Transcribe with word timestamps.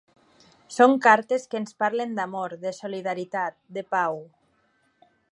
Són 0.75 0.95
cartes 1.05 1.43
que 1.51 1.59
ens 1.63 1.75
parlen 1.83 2.17
d’amor, 2.19 2.55
de 2.63 2.71
solidaritat, 2.77 3.57
de 3.77 3.83
pau. 3.97 4.17